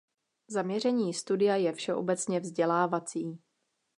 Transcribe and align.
Zaměření 0.47 1.13
studia 1.13 1.55
je 1.55 1.73
všeobecně 1.73 2.39
vzdělávací. 2.39 3.39